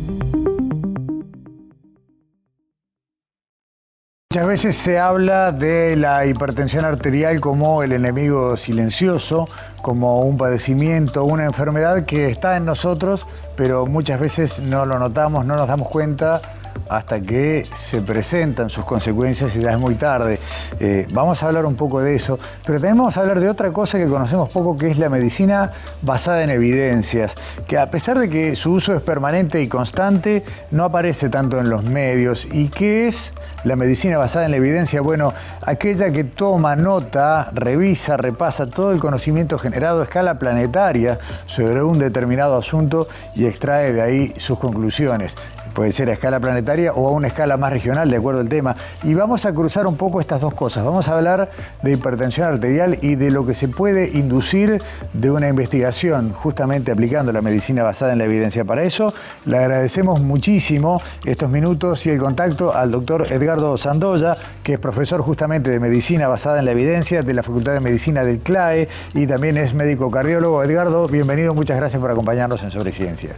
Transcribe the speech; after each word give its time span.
Muchas 4.33 4.47
veces 4.49 4.77
se 4.77 4.99
habla 4.99 5.53
de 5.53 5.95
la 5.95 6.27
hipertensión 6.27 6.85
arterial 6.85 7.41
como 7.41 7.85
el 7.85 7.93
enemigo 7.93 8.57
silencioso, 8.57 9.49
como 9.81 10.23
un 10.23 10.37
padecimiento, 10.37 11.23
una 11.23 11.45
enfermedad 11.45 12.05
que 12.05 12.31
está 12.31 12.57
en 12.57 12.65
nosotros, 12.65 13.29
pero 13.57 13.87
muchas 13.87 14.19
veces 14.19 14.59
no 14.59 14.87
lo 14.87 14.99
notamos, 14.99 15.47
no 15.47 15.55
nos 15.55 15.69
damos 15.69 15.89
cuenta 15.89 16.41
hasta 16.89 17.21
que 17.21 17.65
se 17.77 18.03
presentan 18.03 18.71
sus 18.71 18.85
consecuencias 18.85 19.55
y 19.57 19.61
ya 19.61 19.73
es 19.73 19.79
muy 19.79 19.95
tarde. 19.95 20.39
Eh, 20.81 21.07
vamos 21.13 21.43
a 21.43 21.47
hablar 21.47 21.67
un 21.67 21.75
poco 21.75 22.01
de 22.01 22.15
eso, 22.15 22.39
pero 22.65 22.79
también 22.79 22.99
vamos 22.99 23.17
a 23.17 23.21
hablar 23.21 23.41
de 23.41 23.49
otra 23.49 23.73
cosa 23.73 23.99
que 23.99 24.09
conocemos 24.09 24.53
poco, 24.53 24.77
que 24.77 24.91
es 24.91 24.99
la 24.99 25.09
medicina 25.09 25.73
basada 26.03 26.43
en 26.43 26.51
evidencias, 26.51 27.35
que 27.67 27.79
a 27.79 27.91
pesar 27.91 28.19
de 28.19 28.29
que 28.29 28.57
su 28.57 28.73
uso 28.73 28.95
es 28.95 29.03
permanente 29.03 29.63
y 29.63 29.69
constante, 29.69 30.45
no 30.71 30.85
aparece 30.85 31.29
tanto 31.29 31.59
en 31.59 31.69
los 31.69 31.85
medios. 31.85 32.47
¿Y 32.51 32.69
qué 32.69 33.09
es 33.09 33.35
la 33.65 33.77
medicina 33.77 34.19
basada 34.19 34.45
en 34.47 34.51
la 34.51 34.57
evidencia? 34.57 35.01
Bueno, 35.01 35.33
aquella 35.65 36.11
que 36.11 36.25
toma 36.25 36.77
nota, 36.77 37.51
revisa, 37.53 38.17
repasa 38.17 38.67
todo 38.67 38.93
el 38.93 39.01
conocimiento 39.01 39.59
generado 39.59 40.01
a 40.01 40.05
escala 40.05 40.39
planetaria 40.39 41.19
sobre 41.47 41.83
un 41.83 41.99
determinado 41.99 42.57
asunto 42.57 43.09
y 43.35 43.47
extrae 43.47 43.93
de 43.93 44.03
ahí 44.03 44.35
sus 44.37 44.59
conclusiones 44.59 45.37
puede 45.75 45.93
ser 45.93 46.11
a 46.11 46.13
escala 46.13 46.41
planetaria 46.41 46.93
o 46.93 47.09
a 47.09 47.11
una 47.11 47.29
escala 47.29 47.57
más 47.57 47.73
regional, 47.73 48.11
de 48.11 48.17
acuerdo 48.17 48.41
al 48.41 48.49
tema. 48.49 48.77
Y 49.03 49.15
vamos 49.15 49.45
a 49.45 49.53
cruzar 49.53 49.87
un 49.87 49.97
poco 49.97 50.21
estas 50.21 50.41
dos 50.41 50.55
cosas. 50.55 50.85
Vamos 50.85 51.09
a 51.09 51.17
hablar 51.17 51.51
de 51.83 51.93
hipertensión 51.93 52.49
arterial 52.49 52.99
y 53.03 53.15
de 53.15 53.31
lo 53.31 53.47
que 53.47 53.55
se 53.55 53.69
puede 53.69 54.11
inducir 54.11 54.83
de 55.13 55.31
una 55.31 55.49
investigación, 55.49 56.33
justamente 56.33 56.93
aplicando 56.93 57.33
la 57.33 57.43
medicina 57.43 57.83
basada 57.83 58.13
en 58.13 58.19
la 58.19 58.25
evidencia. 58.25 58.65
Para 58.65 58.83
eso, 58.83 59.13
le 59.47 59.59
agradecemos 59.59 60.21
muchísimo 60.21 61.01
estos 61.25 61.51
minutos 61.51 62.07
y 62.07 62.11
el 62.11 62.19
contacto 62.19 62.75
al 62.75 62.91
doctor 62.91 63.27
Edgardo 63.31 63.77
Sandoya, 63.77 64.37
que 64.63 64.75
es 64.75 64.79
profesor 64.79 65.21
justamente 65.23 65.71
de 65.71 65.81
medicina 65.81 66.29
basada 66.29 66.59
en 66.59 66.65
la 66.65 66.73
evidencia 66.73 67.23
de 67.23 67.35
la 67.35 67.43
Facultad 67.43 67.73
de 67.73 67.81
Medicina 67.81 68.25
del 68.25 68.39
CLAE 68.39 68.89
y 69.15 69.27
también 69.27 69.57
es 69.57 69.75
médico 69.75 70.11
cardiólogo. 70.11 70.63
Edgardo, 70.63 71.09
bienvenido, 71.09 71.55
muchas 71.55 71.77
gracias 71.77 72.01
por 72.01 72.11
acompañarnos 72.11 72.63
en 72.63 72.71
Sobre 72.71 72.93
Ciencia. 72.93 73.37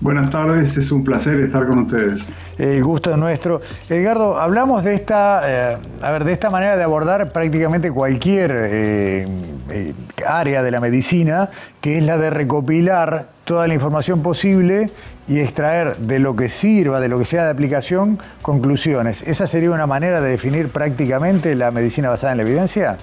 Buenas 0.00 0.30
tardes, 0.30 0.76
es 0.76 0.92
un 0.92 1.02
placer 1.02 1.40
estar 1.40 1.66
con 1.66 1.80
ustedes. 1.80 2.28
El 2.56 2.84
gusto 2.84 3.10
es 3.10 3.16
nuestro. 3.16 3.60
Edgardo, 3.88 4.38
hablamos 4.38 4.84
de 4.84 4.94
esta, 4.94 5.72
eh, 5.72 5.78
a 6.00 6.10
ver, 6.12 6.22
de 6.22 6.32
esta 6.32 6.50
manera 6.50 6.76
de 6.76 6.84
abordar 6.84 7.32
prácticamente 7.32 7.90
cualquier 7.90 8.52
eh, 8.52 9.26
eh, 9.70 9.94
área 10.24 10.62
de 10.62 10.70
la 10.70 10.78
medicina, 10.80 11.50
que 11.80 11.98
es 11.98 12.04
la 12.04 12.16
de 12.16 12.30
recopilar 12.30 13.30
toda 13.44 13.66
la 13.66 13.74
información 13.74 14.22
posible 14.22 14.88
y 15.26 15.40
extraer 15.40 15.96
de 15.96 16.20
lo 16.20 16.36
que 16.36 16.48
sirva, 16.48 17.00
de 17.00 17.08
lo 17.08 17.18
que 17.18 17.24
sea 17.24 17.44
de 17.44 17.50
aplicación, 17.50 18.20
conclusiones. 18.40 19.22
¿Esa 19.22 19.48
sería 19.48 19.72
una 19.72 19.86
manera 19.88 20.20
de 20.20 20.30
definir 20.30 20.68
prácticamente 20.68 21.56
la 21.56 21.72
medicina 21.72 22.08
basada 22.08 22.32
en 22.32 22.38
la 22.38 22.44
evidencia? 22.44 22.98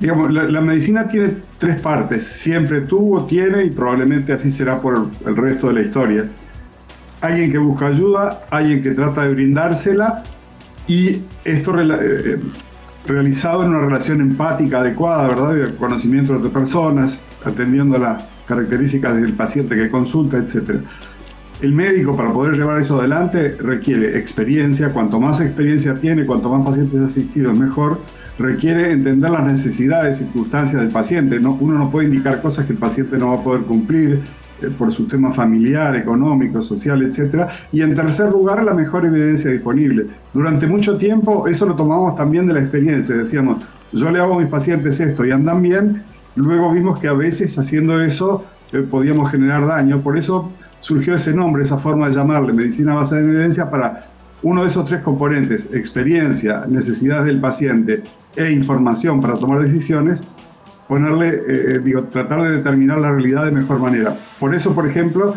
Digamos, 0.00 0.32
la, 0.32 0.60
medicina 0.60 1.06
tiene 1.06 1.36
tres 1.58 1.80
partes. 1.80 2.26
Siempre 2.26 2.82
tuvo, 2.82 3.24
tiene 3.26 3.64
y 3.64 3.70
probablemente 3.70 4.32
así 4.32 4.50
será 4.50 4.80
por 4.80 5.08
el 5.26 5.36
resto 5.36 5.68
de 5.68 5.74
la 5.74 5.80
historia. 5.82 6.24
Alguien 7.20 7.50
que 7.52 7.58
busca 7.58 7.86
ayuda, 7.86 8.42
alguien 8.50 8.82
que 8.82 8.90
trata 8.90 9.22
de 9.22 9.34
brindársela 9.34 10.22
y 10.86 11.22
esto 11.44 11.74
eh, 11.80 12.38
realizado 13.06 13.62
en 13.64 13.70
una 13.70 13.80
relación 13.80 14.20
empática 14.20 14.80
adecuada, 14.80 15.28
¿verdad? 15.28 15.54
De 15.54 15.76
conocimiento 15.76 16.32
de 16.32 16.38
otras 16.38 16.52
personas, 16.52 17.22
atendiendo 17.44 17.96
las 17.98 18.24
características 18.46 19.16
del 19.16 19.32
paciente 19.32 19.74
que 19.76 19.90
consulta, 19.90 20.36
etc. 20.36 20.80
El 21.62 21.72
médico 21.72 22.16
para 22.16 22.32
poder 22.32 22.56
llevar 22.56 22.80
eso 22.80 22.98
adelante 22.98 23.56
requiere 23.58 24.18
experiencia, 24.18 24.90
cuanto 24.92 25.20
más 25.20 25.40
experiencia 25.40 25.94
tiene, 25.94 26.26
cuanto 26.26 26.50
más 26.50 26.66
pacientes 26.66 27.00
asistidos 27.00 27.56
mejor, 27.58 28.00
requiere 28.38 28.92
entender 28.92 29.30
las 29.30 29.44
necesidades 29.44 30.16
y 30.16 30.24
circunstancias 30.24 30.80
del 30.80 30.90
paciente. 30.90 31.38
¿no? 31.38 31.56
Uno 31.60 31.78
no 31.78 31.90
puede 31.90 32.06
indicar 32.06 32.40
cosas 32.42 32.66
que 32.66 32.72
el 32.72 32.78
paciente 32.78 33.16
no 33.16 33.28
va 33.28 33.36
a 33.36 33.44
poder 33.44 33.62
cumplir 33.62 34.20
eh, 34.62 34.70
por 34.76 34.92
su 34.92 35.06
tema 35.06 35.30
familiar, 35.30 35.96
económico, 35.96 36.60
social, 36.62 37.02
etc. 37.02 37.48
Y 37.72 37.82
en 37.82 37.94
tercer 37.94 38.30
lugar, 38.30 38.62
la 38.62 38.74
mejor 38.74 39.04
evidencia 39.04 39.50
disponible. 39.50 40.06
Durante 40.32 40.66
mucho 40.66 40.96
tiempo 40.96 41.46
eso 41.46 41.66
lo 41.66 41.74
tomamos 41.74 42.16
también 42.16 42.46
de 42.46 42.54
la 42.54 42.60
experiencia. 42.60 43.16
Decíamos, 43.16 43.64
yo 43.92 44.10
le 44.10 44.20
hago 44.20 44.34
a 44.34 44.38
mis 44.38 44.48
pacientes 44.48 44.98
esto 45.00 45.24
y 45.24 45.30
andan 45.30 45.62
bien. 45.62 46.02
Luego 46.36 46.72
vimos 46.72 46.98
que 46.98 47.08
a 47.08 47.12
veces 47.12 47.56
haciendo 47.58 48.00
eso 48.00 48.44
eh, 48.72 48.78
podíamos 48.78 49.30
generar 49.30 49.66
daño. 49.66 50.00
Por 50.00 50.18
eso 50.18 50.50
surgió 50.80 51.14
ese 51.14 51.32
nombre, 51.32 51.62
esa 51.62 51.78
forma 51.78 52.08
de 52.08 52.14
llamarle 52.14 52.52
medicina 52.52 52.94
basada 52.94 53.22
en 53.22 53.30
evidencia 53.30 53.70
para 53.70 54.13
uno 54.44 54.62
de 54.62 54.68
esos 54.68 54.84
tres 54.84 55.00
componentes, 55.00 55.70
experiencia, 55.72 56.66
necesidades 56.68 57.24
del 57.24 57.40
paciente 57.40 58.02
e 58.36 58.50
información 58.52 59.18
para 59.20 59.36
tomar 59.36 59.58
decisiones, 59.60 60.22
ponerle, 60.86 61.28
eh, 61.28 61.42
eh, 61.48 61.80
digo, 61.82 62.04
tratar 62.04 62.42
de 62.42 62.50
determinar 62.50 63.00
la 63.00 63.10
realidad 63.10 63.46
de 63.46 63.52
mejor 63.52 63.78
manera. 63.78 64.14
Por 64.38 64.54
eso, 64.54 64.74
por 64.74 64.86
ejemplo, 64.86 65.34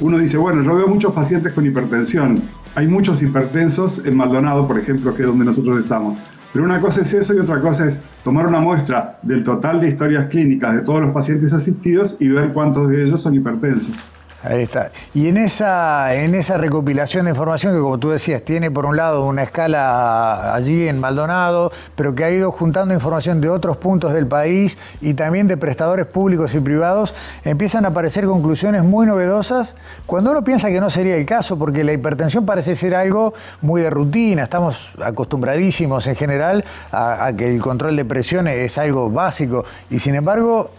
uno 0.00 0.18
dice, 0.18 0.38
bueno, 0.38 0.62
yo 0.62 0.74
veo 0.74 0.88
muchos 0.88 1.12
pacientes 1.12 1.52
con 1.52 1.66
hipertensión. 1.66 2.42
Hay 2.74 2.88
muchos 2.88 3.22
hipertensos 3.22 4.02
en 4.04 4.16
Maldonado, 4.16 4.66
por 4.66 4.76
ejemplo, 4.76 5.14
que 5.14 5.22
es 5.22 5.28
donde 5.28 5.44
nosotros 5.44 5.80
estamos. 5.80 6.18
Pero 6.52 6.64
una 6.64 6.80
cosa 6.80 7.02
es 7.02 7.14
eso 7.14 7.34
y 7.34 7.38
otra 7.38 7.60
cosa 7.60 7.86
es 7.86 8.00
tomar 8.24 8.48
una 8.48 8.60
muestra 8.60 9.20
del 9.22 9.44
total 9.44 9.80
de 9.80 9.88
historias 9.88 10.26
clínicas 10.26 10.74
de 10.74 10.80
todos 10.80 11.00
los 11.00 11.12
pacientes 11.12 11.52
asistidos 11.52 12.16
y 12.18 12.28
ver 12.28 12.52
cuántos 12.52 12.88
de 12.88 13.04
ellos 13.04 13.20
son 13.20 13.36
hipertensos. 13.36 13.94
Ahí 14.40 14.62
está. 14.62 14.92
Y 15.14 15.26
en 15.26 15.36
esa, 15.36 16.14
en 16.14 16.36
esa 16.36 16.58
recopilación 16.58 17.24
de 17.24 17.32
información 17.32 17.74
que, 17.74 17.80
como 17.80 17.98
tú 17.98 18.10
decías, 18.10 18.40
tiene 18.42 18.70
por 18.70 18.86
un 18.86 18.96
lado 18.96 19.26
una 19.26 19.42
escala 19.42 20.54
allí 20.54 20.86
en 20.86 21.00
Maldonado, 21.00 21.72
pero 21.96 22.14
que 22.14 22.22
ha 22.22 22.30
ido 22.30 22.52
juntando 22.52 22.94
información 22.94 23.40
de 23.40 23.48
otros 23.48 23.78
puntos 23.78 24.12
del 24.12 24.28
país 24.28 24.78
y 25.00 25.14
también 25.14 25.48
de 25.48 25.56
prestadores 25.56 26.06
públicos 26.06 26.54
y 26.54 26.60
privados, 26.60 27.16
empiezan 27.44 27.84
a 27.84 27.88
aparecer 27.88 28.26
conclusiones 28.26 28.84
muy 28.84 29.06
novedosas 29.06 29.74
cuando 30.06 30.30
uno 30.30 30.44
piensa 30.44 30.68
que 30.68 30.80
no 30.80 30.88
sería 30.88 31.16
el 31.16 31.26
caso, 31.26 31.58
porque 31.58 31.82
la 31.82 31.92
hipertensión 31.92 32.46
parece 32.46 32.76
ser 32.76 32.94
algo 32.94 33.34
muy 33.60 33.82
de 33.82 33.90
rutina, 33.90 34.44
estamos 34.44 34.92
acostumbradísimos 35.04 36.06
en 36.06 36.14
general 36.14 36.64
a, 36.92 37.26
a 37.26 37.32
que 37.36 37.52
el 37.52 37.60
control 37.60 37.96
de 37.96 38.04
presión 38.04 38.46
es 38.46 38.78
algo 38.78 39.10
básico 39.10 39.64
y 39.90 39.98
sin 39.98 40.14
embargo 40.14 40.70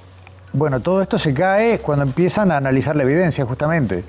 bueno, 0.54 0.80
todo 0.80 1.02
esto 1.02 1.20
se 1.20 1.34
cae 1.34 1.80
cuando 1.80 2.06
empiezan 2.06 2.52
a 2.52 2.58
analizar 2.58 2.96
la 2.96 3.04
evidencia, 3.04 3.46
justamente. 3.46 4.04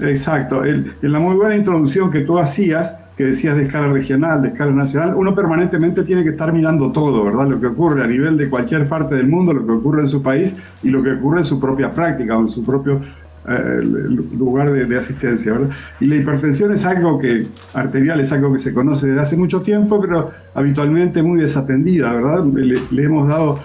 Exacto. 0.00 0.64
en 0.64 0.94
la 1.00 1.18
muy 1.18 1.34
buena 1.34 1.56
introducción 1.56 2.10
que 2.10 2.20
tú 2.20 2.38
hacías, 2.38 2.96
que 3.18 3.24
decías 3.24 3.56
de 3.56 3.64
escala 3.64 3.88
regional, 3.88 4.42
de 4.42 4.48
escala 4.48 4.70
nacional, 4.70 5.14
uno 5.16 5.34
permanentemente 5.34 6.04
tiene 6.04 6.22
que 6.22 6.30
estar 6.30 6.52
mirando 6.52 6.92
todo, 6.92 7.24
¿verdad? 7.24 7.48
Lo 7.48 7.60
que 7.60 7.66
ocurre 7.66 8.04
a 8.04 8.06
nivel 8.06 8.36
de 8.36 8.48
cualquier 8.48 8.88
parte 8.88 9.16
del 9.16 9.26
mundo, 9.26 9.52
lo 9.52 9.66
que 9.66 9.72
ocurre 9.72 10.02
en 10.02 10.08
su 10.08 10.22
país 10.22 10.56
y 10.84 10.90
lo 10.90 11.02
que 11.02 11.12
ocurre 11.14 11.38
en 11.38 11.44
su 11.44 11.58
propia 11.58 11.90
práctica 11.90 12.38
o 12.38 12.42
en 12.42 12.48
su 12.48 12.64
propio 12.64 13.00
eh, 13.48 13.80
lugar 13.82 14.70
de, 14.70 14.96
asistencia, 14.96 15.52
¿verdad? 15.52 15.70
Y 15.98 16.06
la 16.06 16.14
hipertensión 16.14 16.72
es 16.72 16.84
algo 16.84 17.18
que, 17.18 17.48
arterial 17.74 18.20
es 18.20 18.30
algo 18.30 18.52
que 18.52 18.60
se 18.60 18.72
conoce 18.72 19.08
desde 19.08 19.20
hace 19.20 19.36
mucho 19.36 19.62
tiempo, 19.62 20.00
pero 20.00 20.30
habitualmente 20.54 21.20
muy 21.20 21.40
desatendida, 21.40 22.12
¿verdad? 22.12 22.44
Le, 22.44 23.02
hemos 23.02 23.28
dado... 23.28 23.58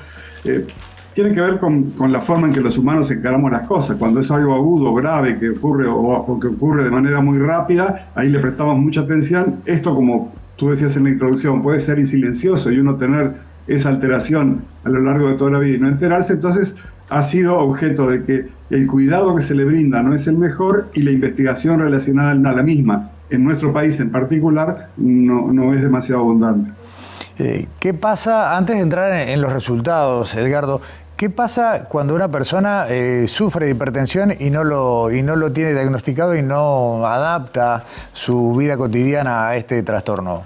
Eh, 0.46 0.66
tiene 1.14 1.34
que 1.34 1.42
ver 1.42 1.60
con, 1.60 1.94
la 2.12 2.22
forma 2.22 2.48
en 2.48 2.54
que 2.54 2.62
los 2.62 2.78
humanos 2.78 3.10
encaramos 3.12 3.52
las 3.52 3.68
cosas. 3.68 3.98
Cuando 3.98 4.20
es 4.20 4.32
algo 4.32 4.54
agudo, 4.54 4.94
grave, 4.94 5.38
que 5.38 5.52
ocurre 5.52 5.86
o, 5.88 6.40
que 6.40 6.48
ocurre 6.48 6.84
de 6.84 6.92
manera 6.92 7.22
muy 7.22 7.38
rápida, 7.38 8.10
ahí 8.16 8.30
le 8.30 8.40
prestamos 8.40 8.78
mucha 8.78 9.02
atención. 9.02 9.58
Esto, 9.66 9.94
como 9.94 10.34
tú 10.56 10.70
decías 10.70 10.96
en 10.98 11.04
la 11.04 11.10
introducción, 11.12 11.62
puede 11.62 11.80
ser 11.80 12.06
silencioso 12.06 12.72
y 12.72 12.80
uno 12.80 12.96
tener 12.96 13.34
esa 13.68 13.90
alteración 13.90 14.64
a 14.84 14.90
lo 14.90 15.00
largo 15.00 15.30
de 15.30 15.36
toda 15.36 15.52
la 15.52 15.60
vida 15.60 15.78
y 15.78 15.80
no 15.80 15.88
enterarse, 15.88 16.34
entonces 16.34 16.76
ha 17.10 17.24
sido 17.24 17.58
objeto 17.60 18.08
de 18.08 18.24
que 18.24 18.50
el 18.70 18.88
cuidado 18.88 19.36
que 19.36 19.42
se 19.42 19.56
le 19.56 19.66
brinda 19.66 20.02
no 20.02 20.14
es 20.16 20.28
el 20.28 20.38
mejor 20.38 20.90
y 20.94 21.04
la 21.04 21.12
investigación 21.12 21.80
relacionada 21.80 22.32
a 22.32 22.36
la 22.36 22.64
misma, 22.64 23.12
en 23.30 23.44
nuestro 23.44 23.72
país 23.74 24.00
en 24.00 24.12
particular, 24.12 24.90
no, 24.98 25.74
es 25.74 25.82
demasiado 25.82 26.22
abundante. 26.22 26.72
Eh, 27.40 27.68
¿Qué 27.80 27.94
pasa, 27.94 28.56
antes 28.58 28.76
de 28.76 28.82
entrar 28.82 29.12
en 29.12 29.42
los 29.42 29.52
resultados, 29.52 30.36
Edgardo, 30.36 30.82
¿Qué 31.18 31.30
pasa 31.30 31.88
cuando 31.90 32.16
una 32.16 32.30
persona 32.30 32.86
eh, 32.90 33.26
sufre 33.28 33.68
de 33.68 33.72
hipertensión 33.72 34.32
y 34.38 34.50
no, 34.50 34.64
lo, 34.64 35.12
y 35.12 35.22
no 35.22 35.36
lo 35.36 35.52
tiene 35.52 35.72
diagnosticado 35.72 36.36
y 36.36 36.42
no 36.42 37.06
adapta 37.06 37.84
su 38.14 38.56
vida 38.56 38.78
cotidiana 38.78 39.48
a 39.50 39.56
este 39.56 39.84
trastorno? 39.84 40.44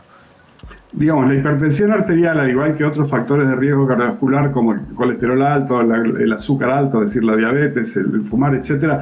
Digamos, 0.92 1.28
la 1.28 1.36
hipertensión 1.36 1.92
arterial, 1.92 2.40
al 2.40 2.50
igual 2.50 2.76
que 2.76 2.84
otros 2.84 3.10
factores 3.10 3.48
de 3.48 3.56
riesgo 3.56 3.88
cardiovascular 3.88 4.52
como 4.52 4.74
el 4.74 4.82
colesterol 4.94 5.42
alto, 5.42 5.80
el 5.82 6.34
azúcar 6.34 6.70
alto, 6.70 7.02
es 7.02 7.10
decir, 7.10 7.24
la 7.24 7.36
diabetes, 7.36 7.96
el, 7.98 8.24
fumar, 8.24 8.56
etc., 8.56 9.02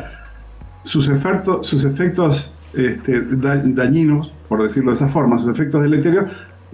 sus 0.84 1.10
efectos, 1.10 1.66
sus 1.66 1.84
efectos 1.84 2.54
este, 2.74 3.22
dañinos, 3.22 4.32
por 4.48 4.62
decirlo 4.62 4.92
de 4.92 4.96
esa 4.96 5.08
forma, 5.08 5.38
sus 5.38 5.52
efectos 5.52 5.82
deleterios, 5.82 6.26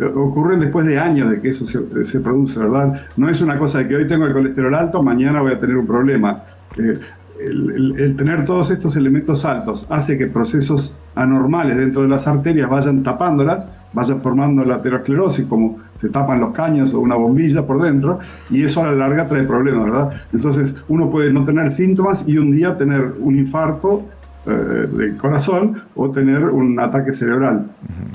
ocurren 0.05 0.59
después 0.59 0.85
de 0.85 0.99
años 0.99 1.29
de 1.29 1.41
que 1.41 1.49
eso 1.49 1.65
se, 1.65 2.19
produce, 2.19 2.59
¿verdad? 2.59 3.05
No 3.17 3.29
es 3.29 3.41
una 3.41 3.57
cosa 3.57 3.79
de 3.79 3.87
que 3.87 3.95
hoy 3.95 4.07
tengo 4.07 4.25
el 4.25 4.33
colesterol 4.33 4.73
alto, 4.73 5.03
mañana 5.03 5.41
voy 5.41 5.53
a 5.53 5.59
tener 5.59 5.77
un 5.77 5.87
problema. 5.87 6.43
Eh, 6.77 6.99
el, 7.39 8.15
tener 8.17 8.45
todos 8.45 8.69
estos 8.71 8.95
elementos 8.95 9.45
altos 9.45 9.87
hace 9.89 10.17
que 10.17 10.27
procesos 10.27 10.95
anormales 11.15 11.77
dentro 11.77 12.03
de 12.03 12.07
las 12.07 12.27
arterias 12.27 12.69
vayan 12.69 13.03
tapándolas, 13.03 13.65
vayan 13.93 14.21
formando 14.21 14.63
la 14.63 14.75
aterosclerosis, 14.75 15.45
como 15.45 15.79
se 15.97 16.09
tapan 16.09 16.39
los 16.39 16.51
caños 16.51 16.93
o 16.93 16.99
una 16.99 17.15
bombilla 17.15 17.65
por 17.65 17.81
dentro, 17.81 18.19
y 18.49 18.63
eso 18.63 18.81
a 18.81 18.87
la 18.87 18.93
larga 18.93 19.27
trae 19.27 19.43
problemas, 19.43 19.85
¿verdad? 19.85 20.21
Entonces 20.33 20.75
uno 20.87 21.09
puede 21.09 21.33
no 21.33 21.43
tener 21.43 21.71
síntomas 21.71 22.27
y 22.27 22.37
un 22.37 22.51
día 22.51 22.77
tener 22.77 23.13
un 23.19 23.37
infarto 23.37 24.03
eh, 24.03 24.20
del 24.45 25.17
corazón 25.17 25.83
o 25.95 26.09
tener 26.09 26.43
un 26.45 26.79
ataque 26.79 27.11
cerebral. 27.13 27.67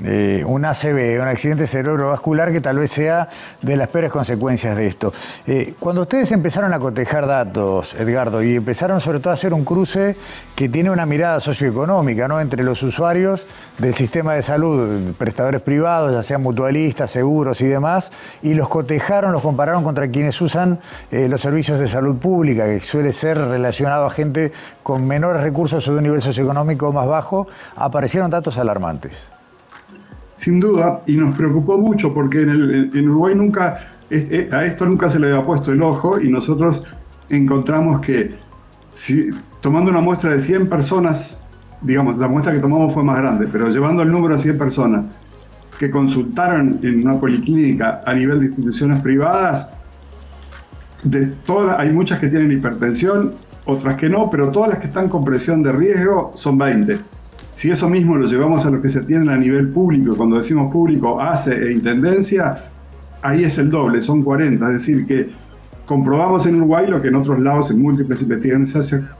Eh, 0.03 0.43
un 0.45 0.65
ACV, 0.65 1.21
un 1.21 1.27
accidente 1.27 1.67
cerebrovascular 1.67 2.51
que 2.51 2.59
tal 2.59 2.79
vez 2.79 2.91
sea 2.91 3.29
de 3.61 3.77
las 3.77 3.87
peores 3.87 4.11
consecuencias 4.11 4.75
de 4.75 4.87
esto. 4.87 5.13
Eh, 5.45 5.75
cuando 5.79 6.01
ustedes 6.01 6.31
empezaron 6.33 6.73
a 6.73 6.79
cotejar 6.79 7.27
datos, 7.27 7.93
Edgardo, 7.93 8.43
y 8.43 8.55
empezaron 8.55 8.99
sobre 8.99 9.19
todo 9.19 9.31
a 9.31 9.33
hacer 9.35 9.53
un 9.53 9.63
cruce 9.63 10.17
que 10.55 10.67
tiene 10.67 10.89
una 10.91 11.05
mirada 11.05 11.39
socioeconómica 11.39 12.27
¿no? 12.27 12.41
entre 12.41 12.61
los 12.63 12.83
usuarios 12.83 13.47
del 13.77 13.93
sistema 13.93 14.33
de 14.33 14.41
salud, 14.41 15.13
prestadores 15.17 15.61
privados, 15.61 16.11
ya 16.11 16.23
sean 16.23 16.41
mutualistas, 16.41 17.09
seguros 17.09 17.61
y 17.61 17.67
demás, 17.67 18.11
y 18.41 18.53
los 18.53 18.67
cotejaron, 18.67 19.31
los 19.31 19.41
compararon 19.41 19.83
contra 19.83 20.09
quienes 20.09 20.41
usan 20.41 20.79
los 21.11 21.41
servicios 21.41 21.79
de 21.79 21.87
salud 21.87 22.17
pública, 22.17 22.65
que 22.65 22.79
suele 22.81 23.13
ser 23.13 23.37
relacionado 23.37 24.05
a 24.05 24.11
gente 24.11 24.51
con 24.83 25.07
menores 25.07 25.41
recursos 25.41 25.87
o 25.87 25.91
de 25.91 25.97
un 25.97 26.03
nivel 26.03 26.16
socioeconómico 26.21 26.91
más 26.91 27.07
bajo, 27.07 27.47
aparecieron 27.75 28.29
datos 28.29 28.57
alarmantes. 28.57 29.13
Sin 30.35 30.59
duda, 30.59 31.01
y 31.07 31.15
nos 31.15 31.35
preocupó 31.35 31.77
mucho 31.77 32.13
porque 32.13 32.41
en, 32.41 33.09
Uruguay 33.09 33.33
nunca, 33.35 33.87
a 34.51 34.65
esto 34.65 34.85
nunca 34.85 35.09
se 35.09 35.19
le 35.19 35.27
había 35.27 35.45
puesto 35.45 35.71
el 35.71 35.81
ojo 35.81 36.19
y 36.19 36.29
nosotros 36.29 36.83
encontramos 37.29 38.01
que 38.01 38.35
tomando 39.61 39.91
una 39.91 40.01
muestra 40.01 40.31
de 40.31 40.39
100 40.39 40.69
personas, 40.69 41.37
digamos, 41.81 42.17
la 42.17 42.27
muestra 42.27 42.53
que 42.53 42.59
tomamos 42.59 42.93
fue 42.93 43.03
más 43.03 43.17
grande, 43.17 43.47
pero 43.51 43.69
llevando 43.69 44.03
el 44.03 44.11
número 44.11 44.35
a 44.35 44.37
100 44.37 44.57
personas 44.57 45.05
que 45.77 45.91
consultaron 45.91 46.79
en 46.81 47.07
una 47.07 47.19
policlínica 47.19 48.01
a 48.05 48.13
nivel 48.13 48.39
de 48.39 48.45
instituciones 48.47 49.01
privadas, 49.01 49.69
de 51.03 51.27
todas, 51.45 51.79
hay 51.79 51.91
muchas 51.91 52.19
que 52.19 52.27
tienen 52.27 52.51
hipertensión 52.51 53.33
otras 53.67 53.95
que 53.95 54.09
no, 54.09 54.29
pero 54.29 54.49
todas 54.49 54.69
las 54.69 54.79
que 54.79 54.87
están 54.87 55.09
con 55.09 55.23
presión 55.23 55.61
de 55.61 55.71
riesgo 55.71 56.31
son 56.35 56.57
20. 56.57 56.99
Si 57.51 57.69
eso 57.71 57.89
mismo 57.89 58.15
lo 58.15 58.25
llevamos 58.25 58.65
a 58.65 58.69
lo 58.69 58.81
que 58.81 58.89
se 58.89 59.01
tiene 59.01 59.31
a 59.31 59.37
nivel 59.37 59.69
público, 59.69 60.15
cuando 60.15 60.37
decimos 60.37 60.71
público, 60.71 61.19
ACE 61.19 61.67
e 61.67 61.71
Intendencia, 61.71 62.65
ahí 63.21 63.43
es 63.43 63.57
el 63.57 63.69
doble, 63.69 64.01
son 64.01 64.23
40. 64.23 64.65
Es 64.67 64.73
decir, 64.73 65.05
que 65.05 65.29
comprobamos 65.85 66.45
en 66.45 66.55
Uruguay 66.57 66.85
lo 66.87 67.01
que 67.01 67.07
en 67.07 67.15
otros 67.15 67.39
lados, 67.39 67.71
en 67.71 67.81
múltiples 67.81 68.21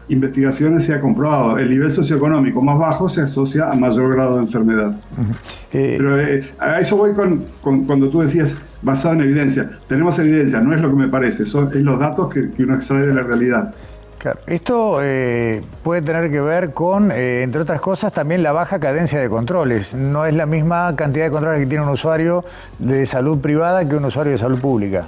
investigaciones, 0.09 0.85
se 0.85 0.93
ha 0.93 1.01
comprobado. 1.01 1.57
El 1.57 1.69
nivel 1.69 1.91
socioeconómico 1.91 2.61
más 2.61 2.77
bajo 2.77 3.09
se 3.09 3.21
asocia 3.21 3.71
a 3.71 3.75
mayor 3.75 4.13
grado 4.13 4.35
de 4.35 4.43
enfermedad. 4.43 4.95
Eh, 5.73 5.95
Pero 5.97 6.19
eh, 6.19 6.51
a 6.59 6.79
eso 6.79 6.95
voy 6.95 7.13
con, 7.13 7.45
cuando 7.61 8.09
tú 8.09 8.19
decías 8.19 8.55
basado 8.81 9.15
en 9.15 9.21
evidencia. 9.21 9.71
Tenemos 9.87 10.19
evidencia, 10.19 10.61
no 10.61 10.73
es 10.73 10.81
lo 10.81 10.89
que 10.89 10.97
me 10.97 11.07
parece, 11.07 11.45
son 11.45 11.69
es 11.69 11.81
los 11.81 11.99
datos 11.99 12.31
que, 12.31 12.51
que 12.51 12.63
uno 12.63 12.75
extrae 12.75 13.07
de 13.07 13.13
la 13.13 13.23
realidad. 13.23 13.73
Esto 14.47 14.99
eh, 15.01 15.61
puede 15.83 16.01
tener 16.01 16.29
que 16.31 16.41
ver 16.41 16.73
con, 16.73 17.11
eh, 17.11 17.43
entre 17.43 17.61
otras 17.61 17.81
cosas, 17.81 18.11
también 18.11 18.43
la 18.43 18.51
baja 18.51 18.79
cadencia 18.79 19.19
de 19.19 19.29
controles. 19.29 19.95
No 19.95 20.25
es 20.25 20.33
la 20.33 20.45
misma 20.45 20.95
cantidad 20.95 21.25
de 21.25 21.31
controles 21.31 21.59
que 21.61 21.67
tiene 21.67 21.83
un 21.83 21.89
usuario 21.89 22.43
de 22.79 23.05
salud 23.05 23.39
privada 23.39 23.87
que 23.87 23.95
un 23.95 24.05
usuario 24.05 24.31
de 24.31 24.37
salud 24.37 24.59
pública. 24.59 25.07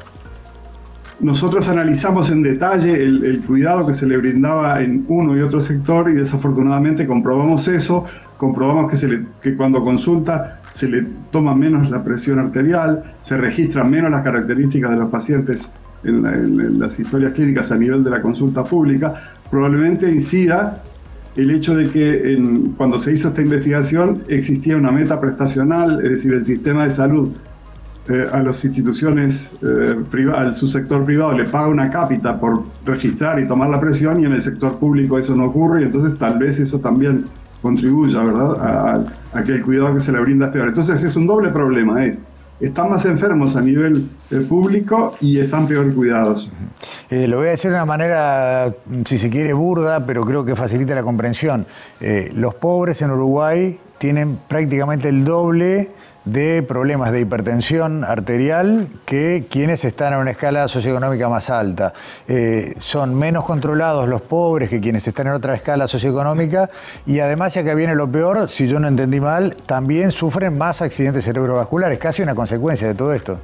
Nosotros 1.19 1.67
analizamos 1.67 2.31
en 2.31 2.41
detalle 2.41 2.93
el, 2.93 3.43
cuidado 3.45 3.85
que 3.85 3.91
se 3.91 4.05
le 4.05 4.15
brindaba 4.15 4.81
en 4.81 5.03
uno 5.09 5.35
y 5.35 5.41
otro 5.41 5.59
sector 5.59 6.09
y 6.09 6.13
desafortunadamente 6.13 7.05
comprobamos 7.05 7.67
eso, 7.67 8.05
comprobamos 8.37 8.89
que, 9.41 9.57
cuando 9.57 9.83
consulta 9.83 10.61
se 10.71 10.87
le 10.87 11.05
toma 11.29 11.53
menos 11.55 11.89
la 11.89 12.05
presión 12.05 12.39
arterial, 12.39 13.15
se 13.19 13.35
registran 13.35 13.89
menos 13.89 14.09
las 14.11 14.23
características 14.23 14.91
de 14.91 14.95
los 14.95 15.09
pacientes 15.09 15.73
en, 16.03 16.79
las 16.79 16.99
historias 16.99 17.33
clínicas 17.33 17.71
a 17.71 17.77
nivel 17.77 18.03
de 18.03 18.09
la 18.09 18.21
consulta 18.21 18.63
pública, 18.63 19.13
probablemente 19.49 20.11
incida 20.11 20.83
el 21.35 21.51
hecho 21.51 21.75
de 21.75 21.89
que 21.89 22.37
cuando 22.75 22.99
se 22.99 23.13
hizo 23.13 23.29
esta 23.29 23.41
investigación 23.41 24.23
existía 24.27 24.77
una 24.77 24.91
meta 24.91 25.19
prestacional, 25.19 26.03
es 26.03 26.11
decir, 26.11 26.33
el 26.33 26.43
sistema 26.43 26.83
de 26.83 26.91
salud 26.91 27.29
eh, 28.09 28.25
a 28.31 28.41
las 28.41 28.65
instituciones 28.65 29.51
eh, 29.61 30.31
al 30.35 30.55
subsector 30.55 31.05
privado 31.05 31.31
le 31.33 31.45
paga 31.45 31.67
una 31.67 31.91
cápita 31.91 32.39
por 32.39 32.63
registrar 32.83 33.39
y 33.39 33.47
tomar 33.47 33.69
la 33.69 33.79
presión 33.79 34.19
y 34.19 34.25
en 34.25 34.33
el 34.33 34.41
sector 34.41 34.79
público 34.79 35.19
eso 35.19 35.35
no 35.35 35.45
ocurre 35.45 35.81
y 35.81 35.85
entonces 35.85 36.17
tal 36.17 36.39
vez 36.39 36.59
eso 36.59 36.79
también 36.79 37.25
contribuya, 37.61 38.23
¿verdad?, 38.23 39.05
a, 39.33 39.37
a 39.37 39.43
que 39.43 39.51
el 39.51 39.61
cuidado 39.63 39.93
que 39.93 39.99
se 39.99 40.11
le 40.11 40.19
brinda 40.21 40.47
es 40.47 40.51
peor. 40.53 40.69
Entonces 40.69 41.03
es 41.03 41.15
un 41.15 41.27
doble 41.27 41.49
problema, 41.49 42.03
es 42.03 42.23
están 42.59 42.89
más 42.89 43.05
enfermos 43.05 43.55
a 43.55 43.61
nivel 43.61 44.09
eh, 44.31 44.37
público 44.47 45.15
y 45.21 45.39
están 45.39 45.67
peor 45.67 45.93
cuidados. 45.93 46.49
Eh, 47.09 47.27
lo 47.27 47.37
voy 47.37 47.47
a 47.47 47.51
decir 47.51 47.71
de 47.71 47.77
una 47.77 47.85
manera, 47.85 48.73
si 49.05 49.17
se 49.17 49.29
quiere, 49.29 49.53
burda, 49.53 50.05
pero 50.05 50.23
creo 50.23 50.45
que 50.45 50.55
facilita 50.55 50.93
la 50.93 51.03
comprensión. 51.03 51.65
Eh, 51.99 52.31
los 52.35 52.55
pobres 52.55 53.01
en 53.01 53.11
Uruguay 53.11 53.79
tienen 53.97 54.39
prácticamente 54.47 55.09
el 55.09 55.25
doble 55.25 55.89
de 56.25 56.63
problemas 56.63 57.11
de 57.11 57.21
hipertensión 57.21 58.03
arterial 58.03 58.87
que 59.05 59.45
quienes 59.49 59.85
están 59.85 60.13
en 60.13 60.19
una 60.19 60.31
escala 60.31 60.67
socioeconómica 60.67 61.29
más 61.29 61.49
alta. 61.49 61.93
Eh, 62.27 62.73
son 62.77 63.15
menos 63.15 63.45
controlados 63.45 64.07
los 64.07 64.21
pobres 64.21 64.69
que 64.69 64.79
quienes 64.79 65.07
están 65.07 65.27
en 65.27 65.33
otra 65.33 65.55
escala 65.55 65.87
socioeconómica 65.87 66.69
y 67.05 67.19
además, 67.19 67.53
ya 67.53 67.63
que 67.63 67.73
viene 67.75 67.95
lo 67.95 68.11
peor, 68.11 68.49
si 68.49 68.67
yo 68.67 68.79
no 68.79 68.87
entendí 68.87 69.19
mal, 69.19 69.55
también 69.65 70.11
sufren 70.11 70.57
más 70.57 70.81
accidentes 70.81 71.23
cerebrovasculares, 71.25 71.97
casi 71.99 72.21
una 72.21 72.35
consecuencia 72.35 72.87
de 72.87 72.95
todo 72.95 73.13
esto. 73.13 73.39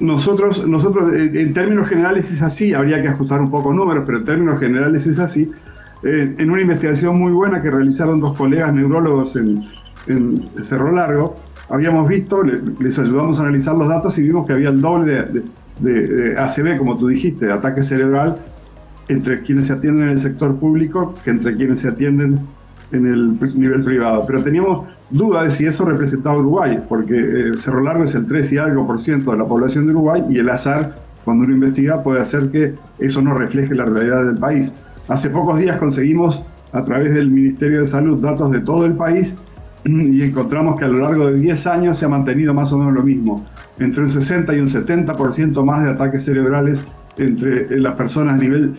Nosotros, 0.00 0.66
nosotros 0.66 1.12
en 1.12 1.52
términos 1.52 1.86
generales 1.86 2.30
es 2.30 2.40
así, 2.40 2.72
habría 2.72 3.02
que 3.02 3.08
ajustar 3.08 3.40
un 3.40 3.50
poco 3.50 3.74
números, 3.74 4.04
pero 4.06 4.18
en 4.18 4.24
términos 4.24 4.58
generales 4.58 5.06
es 5.06 5.18
así. 5.18 5.50
Eh, 6.02 6.36
en 6.38 6.50
una 6.50 6.62
investigación 6.62 7.18
muy 7.18 7.32
buena 7.32 7.60
que 7.60 7.70
realizaron 7.70 8.18
dos 8.18 8.34
colegas 8.34 8.72
neurólogos 8.72 9.36
en, 9.36 9.66
en 10.06 10.50
Cerro 10.62 10.90
Largo, 10.92 11.36
habíamos 11.70 12.08
visto, 12.08 12.42
les 12.42 12.98
ayudamos 12.98 13.38
a 13.38 13.42
analizar 13.42 13.74
los 13.76 13.88
datos 13.88 14.18
y 14.18 14.22
vimos 14.22 14.46
que 14.46 14.52
había 14.52 14.70
el 14.70 14.80
doble 14.80 15.44
de, 15.78 16.36
ACV, 16.36 16.76
como 16.76 16.98
tú 16.98 17.06
dijiste, 17.08 17.46
de 17.46 17.52
ataque 17.52 17.82
cerebral, 17.82 18.36
entre 19.08 19.40
quienes 19.42 19.68
se 19.68 19.72
atienden 19.72 20.04
en 20.04 20.10
el 20.10 20.18
sector 20.18 20.56
público 20.56 21.14
que 21.24 21.30
entre 21.30 21.54
quienes 21.54 21.80
se 21.80 21.88
atienden 21.88 22.40
en 22.92 23.06
el 23.06 23.58
nivel 23.58 23.84
privado. 23.84 24.24
Pero 24.26 24.42
teníamos 24.42 24.88
duda 25.10 25.44
de 25.44 25.52
si 25.52 25.64
eso 25.64 25.84
representaba 25.84 26.36
Uruguay, 26.36 26.82
porque 26.88 27.14
eh, 27.14 27.52
Cerro 27.56 27.80
Largo 27.82 28.04
es 28.04 28.14
el 28.14 28.26
3 28.26 28.52
y 28.52 28.58
algo 28.58 28.86
por 28.86 28.98
ciento 28.98 29.30
de 29.30 29.38
la 29.38 29.46
población 29.46 29.86
de 29.86 29.92
Uruguay 29.92 30.24
y 30.28 30.38
el 30.38 30.50
azar, 30.50 30.96
cuando 31.24 31.44
uno 31.44 31.54
investiga, 31.54 32.02
puede 32.02 32.20
hacer 32.20 32.50
que 32.50 32.74
eso 32.98 33.22
no 33.22 33.34
refleje 33.34 33.74
la 33.74 33.84
realidad 33.84 34.24
del 34.24 34.38
país. 34.38 34.74
Hace 35.08 35.30
pocos 35.30 35.58
días 35.58 35.76
conseguimos 35.78 36.42
a 36.72 36.84
través 36.84 37.14
del 37.14 37.30
Ministerio 37.30 37.80
de 37.80 37.86
Salud 37.86 38.20
datos 38.20 38.50
de 38.50 38.60
todo 38.60 38.86
el 38.86 38.94
país 38.94 39.36
y 39.84 40.22
encontramos 40.22 40.78
que 40.78 40.84
a 40.84 40.88
lo 40.88 40.98
largo 40.98 41.28
de 41.28 41.38
10 41.38 41.66
años 41.66 41.96
se 41.96 42.04
ha 42.04 42.08
mantenido 42.08 42.52
más 42.52 42.72
o 42.72 42.78
menos 42.78 42.92
lo 42.92 43.02
mismo, 43.02 43.46
entre 43.78 44.02
un 44.02 44.10
60 44.10 44.54
y 44.54 44.60
un 44.60 44.66
70% 44.66 45.64
más 45.64 45.84
de 45.84 45.90
ataques 45.90 46.24
cerebrales 46.24 46.84
entre 47.16 47.78
las 47.80 47.94
personas 47.94 48.34
a 48.34 48.36
nivel 48.36 48.74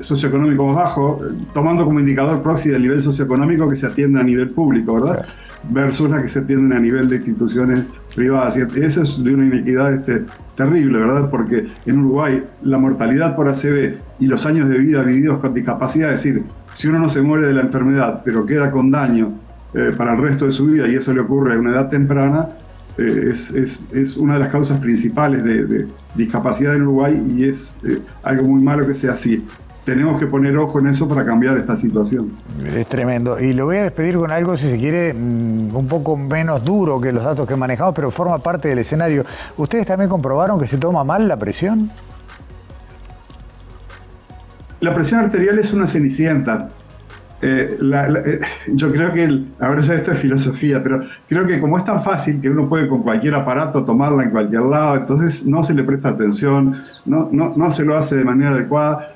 socioeconómico 0.00 0.66
más 0.66 0.76
bajo, 0.76 1.20
tomando 1.54 1.84
como 1.84 2.00
indicador 2.00 2.42
proxy 2.42 2.70
del 2.70 2.82
nivel 2.82 3.00
socioeconómico 3.00 3.68
que 3.68 3.76
se 3.76 3.86
atiende 3.86 4.20
a 4.20 4.22
nivel 4.22 4.50
público, 4.50 4.94
¿verdad? 4.94 5.26
Versus 5.70 6.10
las 6.10 6.22
que 6.22 6.28
se 6.28 6.40
atienden 6.40 6.76
a 6.76 6.80
nivel 6.80 7.08
de 7.08 7.16
instituciones 7.16 7.84
privadas. 8.14 8.56
Y 8.56 8.80
eso 8.80 9.02
es 9.02 9.22
de 9.22 9.34
una 9.34 9.46
inequidad 9.46 9.94
este, 9.94 10.24
terrible, 10.56 10.98
¿verdad? 10.98 11.30
Porque 11.30 11.68
en 11.86 11.98
Uruguay 12.00 12.42
la 12.62 12.78
mortalidad 12.78 13.36
por 13.36 13.48
ACV 13.48 13.94
y 14.18 14.26
los 14.26 14.44
años 14.44 14.68
de 14.68 14.78
vida 14.78 15.02
vividos 15.02 15.38
con 15.38 15.54
discapacidad, 15.54 16.12
es 16.12 16.22
decir, 16.22 16.42
si 16.72 16.88
uno 16.88 16.98
no 16.98 17.08
se 17.08 17.22
muere 17.22 17.46
de 17.46 17.52
la 17.52 17.62
enfermedad, 17.62 18.22
pero 18.24 18.44
queda 18.44 18.70
con 18.70 18.90
daño 18.90 19.32
eh, 19.74 19.94
para 19.96 20.12
el 20.12 20.20
resto 20.20 20.46
de 20.46 20.52
su 20.52 20.66
vida 20.66 20.86
y 20.86 20.94
eso 20.94 21.12
le 21.12 21.20
ocurre 21.20 21.54
a 21.54 21.58
una 21.58 21.70
edad 21.70 21.88
temprana, 21.88 22.48
eh, 22.98 23.30
es, 23.32 23.50
es, 23.50 23.80
es, 23.92 24.16
una 24.18 24.34
de 24.34 24.40
las 24.40 24.48
causas 24.48 24.78
principales 24.80 25.42
de, 25.42 25.88
discapacidad 26.14 26.74
en 26.74 26.82
Uruguay 26.82 27.34
y 27.34 27.44
es 27.44 27.76
eh, 27.84 28.00
algo 28.22 28.46
muy 28.48 28.62
malo 28.62 28.86
que 28.86 28.94
sea 28.94 29.12
así. 29.12 29.46
Tenemos 29.86 30.20
que 30.20 30.26
poner 30.26 30.56
ojo 30.58 30.78
en 30.78 30.88
eso 30.88 31.08
para 31.08 31.24
cambiar 31.24 31.56
esta 31.56 31.74
situación. 31.74 32.28
Es 32.76 32.86
tremendo. 32.86 33.40
Y 33.40 33.54
lo 33.54 33.64
voy 33.64 33.78
a 33.78 33.82
despedir 33.82 34.16
con 34.16 34.30
algo, 34.30 34.56
si 34.56 34.68
se 34.68 34.78
quiere, 34.78 35.14
mm, 35.14 35.74
un 35.74 35.88
poco 35.88 36.16
menos 36.16 36.62
duro 36.62 37.00
que 37.00 37.10
los 37.10 37.24
datos 37.24 37.48
que 37.48 37.56
manejamos, 37.56 37.94
pero 37.94 38.10
forma 38.10 38.38
parte 38.38 38.68
del 38.68 38.78
escenario. 38.78 39.24
¿Ustedes 39.56 39.86
también 39.86 40.10
comprobaron 40.10 40.60
que 40.60 40.66
se 40.66 40.76
toma 40.76 41.02
mal 41.02 41.26
la 41.26 41.38
presión? 41.38 41.90
La 44.80 44.94
presión 44.94 45.20
arterial 45.20 45.58
es 45.58 45.72
una 45.72 45.86
cenicienta 45.86 46.68
Eh, 47.44 47.76
eh, 47.80 48.40
yo 48.68 48.92
creo 48.92 49.12
que, 49.12 49.24
el, 49.24 49.48
ahora 49.58 49.80
esto 49.80 50.12
es 50.12 50.18
filosofía, 50.18 50.80
pero 50.80 51.00
creo 51.28 51.44
que 51.44 51.60
como 51.60 51.76
es 51.76 51.84
tan 51.84 52.00
fácil 52.00 52.40
que 52.40 52.48
uno 52.48 52.68
puede 52.68 52.86
con 52.86 53.02
cualquier 53.02 53.34
aparato 53.34 53.84
tomarla 53.84 54.22
en 54.22 54.30
cualquier 54.30 54.62
lado, 54.62 54.94
entonces 54.96 55.44
no 55.44 55.60
se 55.60 55.74
le 55.74 55.82
presta 55.82 56.10
atención, 56.10 56.84
no, 57.04 57.28
no, 57.32 57.56
no 57.56 57.70
se 57.72 57.84
lo 57.84 57.96
hace 57.96 58.14
de 58.14 58.24
manera 58.24 58.52
adecuada. 58.52 59.08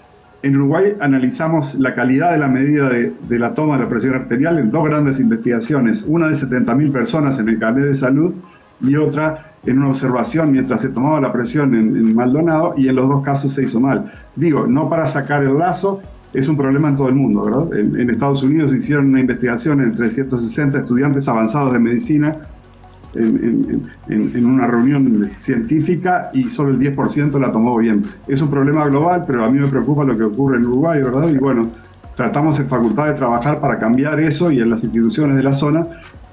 En 0.43 0.57
Uruguay 0.57 0.97
analizamos 1.01 1.77
la 1.77 1.95
calidad 1.95 2.33
de 2.33 2.39
la 2.39 2.49
medida 2.49 2.89
de, 2.89 3.13
de 3.29 3.39
la 3.39 3.55
toma 3.55 3.77
de 3.77 3.85
la 3.85 3.89
presión 3.89 4.15
arterial 4.15 4.59
en 4.59 4.73
dos 4.73 4.85
grandes 4.85 5.21
investigaciones, 5.21 6.05
una 6.07 6.27
de 6.27 6.35
70.000 6.35 6.93
personas 6.93 7.39
en 7.39 7.49
el 7.49 7.61
carnet 7.61 7.85
de 7.85 7.95
salud 7.95 8.35
y 8.81 8.97
otra 8.97 9.53
en 9.65 9.79
una 9.79 9.89
observación 9.89 10.51
mientras 10.51 10.81
se 10.81 10.89
tomaba 10.89 11.21
la 11.21 11.33
presión 11.33 11.75
en, 11.75 11.97
en 11.97 12.15
Maldonado 12.15 12.75
y 12.77 12.89
en 12.89 12.97
los 12.97 13.09
dos 13.09 13.25
casos 13.25 13.53
se 13.53 13.63
hizo 13.63 13.79
mal. 13.79 14.13
Digo, 14.35 14.67
no 14.67 14.89
para 14.89 15.07
sacar 15.07 15.43
el 15.43 15.59
lazo, 15.59 16.03
es 16.37 16.49
un 16.49 16.57
problema 16.57 16.91
en 16.91 16.97
todo 16.97 17.09
el 17.09 17.15
mundo, 17.15 17.45
¿verdad? 17.45 17.79
En, 17.79 18.11
Estados 18.11 18.43
Unidos 18.43 18.75
hicieron 18.75 19.07
una 19.07 19.21
investigación 19.21 19.81
entre 19.81 20.11
160 20.11 20.81
estudiantes 20.81 21.27
avanzados 21.29 21.73
de 21.73 21.79
medicina 21.79 22.37
en, 23.15 24.47
una 24.47 24.67
reunión 24.67 25.31
científica 25.39 26.31
y 26.35 26.51
solo 26.51 26.73
el 26.73 26.79
10% 26.79 27.41
la 27.41 27.51
tomó 27.51 27.79
bien. 27.79 28.03
Es 28.29 28.43
un 28.43 28.51
problema 28.51 28.87
global, 28.87 29.25
pero 29.27 29.45
a 29.45 29.51
mí 29.51 29.59
me 29.59 29.69
preocupa 29.69 30.05
lo 30.05 30.15
que 30.15 30.25
ocurre 30.25 30.59
en 30.59 30.67
Uruguay, 30.67 31.03
¿verdad? 31.03 31.27
Y 31.31 31.39
bueno, 31.39 31.71
tratamos 32.15 32.61
en 32.61 32.67
facultad 32.67 33.07
de 33.07 33.15
trabajar 33.15 33.59
para 33.59 33.79
cambiar 33.79 34.21
eso 34.21 34.51
y 34.51 34.61
en 34.61 34.69
las 34.69 34.85
instituciones 34.85 35.37
de 35.37 35.43
la 35.43 35.55
zona 35.55 35.87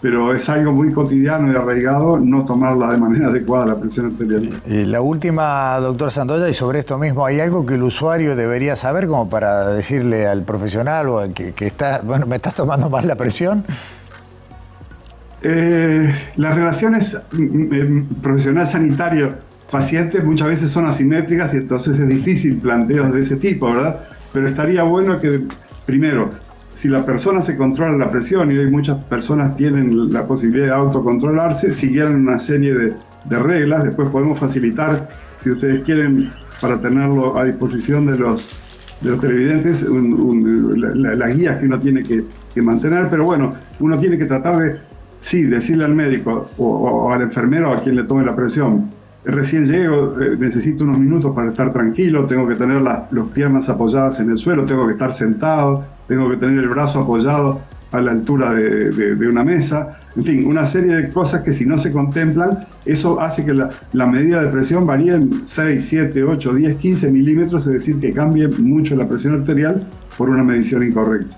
pero 0.03 0.35
es 0.35 0.49
algo 0.49 0.73
muy 0.73 0.91
cotidiano 0.91 1.49
y 1.49 1.55
arraigado 1.55 2.19
no 2.19 2.43
tomarla 2.43 2.89
de 2.91 2.97
manera 2.97 3.27
adecuada 3.29 3.67
la 3.67 3.79
presión 3.79 4.07
arterial. 4.07 4.61
la 4.65 4.99
última, 4.99 5.79
doctor 5.79 6.11
Sandoya, 6.11 6.49
y 6.49 6.53
sobre 6.53 6.79
esto 6.79 6.97
mismo, 6.97 7.25
¿hay 7.25 7.39
algo 7.39 7.65
que 7.65 7.75
el 7.75 7.83
usuario 7.83 8.35
debería 8.35 8.75
saber 8.75 9.07
como 9.07 9.29
para 9.29 9.69
decirle 9.69 10.27
al 10.27 10.43
profesional 10.43 11.07
o 11.07 11.33
que, 11.33 11.53
está, 11.65 12.01
bueno, 12.03 12.27
me 12.27 12.35
estás 12.35 12.53
tomando 12.53 12.89
mal 12.89 13.07
la 13.07 13.15
presión? 13.15 13.63
Eh, 15.41 16.13
las 16.35 16.53
relaciones 16.53 17.17
mm, 17.31 17.41
mm, 17.41 18.05
profesional 18.21 18.67
sanitario 18.67 19.35
paciente 19.71 20.21
muchas 20.21 20.49
veces 20.49 20.69
son 20.69 20.85
asimétricas 20.85 21.53
y 21.53 21.57
entonces 21.57 21.97
es 21.97 22.07
difícil 22.09 22.57
planteos 22.57 23.13
de 23.13 23.21
ese 23.21 23.37
tipo, 23.37 23.73
¿verdad? 23.73 24.01
Pero 24.33 24.47
estaría 24.49 24.83
bueno 24.83 25.21
que, 25.21 25.43
primero, 25.85 26.29
si 26.73 26.87
la 26.87 27.05
persona 27.05 27.41
se 27.41 27.55
controla 27.55 27.95
la 27.95 28.09
presión, 28.09 28.51
y 28.51 28.57
hoy 28.57 28.69
muchas 28.69 29.03
personas 29.05 29.55
tienen 29.55 30.11
la 30.11 30.25
posibilidad 30.25 30.65
de 30.65 30.73
autocontrolarse, 30.73 31.71
siguieran 31.71 32.15
una 32.15 32.39
serie 32.39 32.73
de, 32.73 32.93
reglas, 33.39 33.83
después 33.83 34.09
podemos 34.09 34.39
facilitar, 34.39 35.09
si 35.37 35.51
ustedes 35.51 35.83
quieren, 35.83 36.31
para 36.59 36.79
tenerlo 36.79 37.37
a 37.37 37.45
disposición 37.45 38.05
de 38.07 38.17
los, 38.17 38.49
de 39.01 39.11
los 39.11 39.21
televidentes, 39.21 39.87
las 39.87 41.35
guías 41.35 41.57
que 41.57 41.65
uno 41.65 41.79
tiene 41.79 42.03
que, 42.03 42.23
mantener, 42.61 43.07
pero 43.09 43.23
bueno, 43.23 43.53
uno 43.79 43.97
tiene 43.97 44.17
que 44.17 44.25
tratar 44.25 44.57
de, 44.57 44.77
sí, 45.19 45.43
decirle 45.43 45.85
al 45.85 45.95
médico 45.95 46.51
o, 46.57 47.11
al 47.11 47.21
enfermero 47.23 47.71
a 47.71 47.81
quien 47.81 47.95
le 47.95 48.03
tome 48.03 48.23
la 48.23 48.35
presión, 48.35 48.91
recién 49.25 49.65
llego, 49.65 50.19
eh, 50.21 50.35
necesito 50.37 50.83
unos 50.83 50.99
minutos 50.99 51.33
para 51.33 51.49
estar 51.49 51.71
tranquilo, 51.71 52.25
tengo 52.25 52.47
que 52.47 52.55
tener 52.55 52.81
las 52.81 53.09
piernas 53.33 53.69
apoyadas 53.69 54.19
en 54.19 54.31
el 54.31 54.37
suelo, 54.37 54.65
tengo 54.65 54.85
que 54.87 54.93
estar 54.93 55.13
sentado, 55.13 55.85
tengo 56.07 56.29
que 56.29 56.37
tener 56.37 56.59
el 56.59 56.69
brazo 56.69 57.01
apoyado 57.01 57.61
a 57.91 58.01
la 58.01 58.11
altura 58.11 58.53
de, 58.53 59.27
una 59.27 59.43
mesa, 59.43 59.99
en 60.15 60.23
fin, 60.23 60.45
una 60.47 60.65
serie 60.65 60.95
de 60.95 61.09
cosas 61.11 61.43
que 61.43 61.53
si 61.53 61.65
no 61.65 61.77
se 61.77 61.91
contemplan, 61.91 62.65
eso 62.85 63.21
hace 63.21 63.45
que 63.45 63.53
la, 63.53 63.69
la, 63.93 64.07
medida 64.07 64.41
de 64.41 64.47
presión 64.47 64.87
varíe 64.87 65.13
en 65.13 65.43
6, 65.45 65.85
7, 65.89 66.23
8, 66.23 66.53
10, 66.55 66.75
15 66.77 67.11
milímetros, 67.11 67.67
es 67.67 67.73
decir, 67.73 67.99
que 67.99 68.11
cambie 68.11 68.47
mucho 68.47 68.95
la 68.95 69.07
presión 69.07 69.35
arterial 69.35 69.87
por 70.17 70.29
una 70.29 70.43
medición 70.43 70.83
incorrecta. 70.83 71.37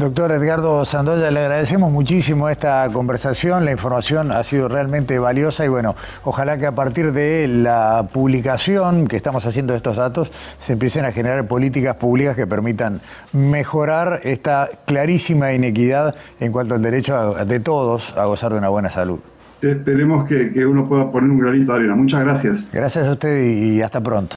Doctor 0.00 0.32
Edgardo 0.32 0.82
Sandoya, 0.86 1.30
le 1.30 1.40
agradecemos 1.40 1.92
muchísimo 1.92 2.48
esta 2.48 2.88
conversación, 2.90 3.66
la 3.66 3.72
información 3.72 4.32
ha 4.32 4.42
sido 4.42 4.66
realmente 4.66 5.18
valiosa 5.18 5.66
y 5.66 5.68
bueno, 5.68 5.94
ojalá 6.24 6.56
que 6.56 6.64
a 6.64 6.74
partir 6.74 7.12
de 7.12 7.46
la 7.46 8.08
publicación 8.10 9.06
que 9.06 9.16
estamos 9.16 9.44
haciendo 9.44 9.74
de 9.74 9.76
estos 9.76 9.96
datos 9.96 10.32
se 10.56 10.72
empiecen 10.72 11.04
a 11.04 11.12
generar 11.12 11.46
políticas 11.46 11.96
públicas 11.96 12.34
que 12.34 12.46
permitan 12.46 13.02
mejorar 13.34 14.20
esta 14.22 14.70
clarísima 14.86 15.52
inequidad 15.52 16.14
en 16.40 16.50
cuanto 16.50 16.76
al 16.76 16.80
derecho 16.80 17.34
de 17.34 17.60
todos 17.60 18.16
a 18.16 18.24
gozar 18.24 18.52
de 18.52 18.58
una 18.58 18.70
buena 18.70 18.88
salud. 18.88 19.20
Esperemos 19.60 20.26
que, 20.26 20.50
que 20.50 20.64
uno 20.64 20.88
pueda 20.88 21.10
poner 21.10 21.30
un 21.30 21.40
granito 21.40 21.72
de 21.72 21.78
arena. 21.80 21.94
Muchas 21.94 22.20
gracias. 22.22 22.68
Gracias 22.72 23.06
a 23.06 23.12
usted 23.12 23.44
y 23.44 23.82
hasta 23.82 24.00
pronto. 24.00 24.28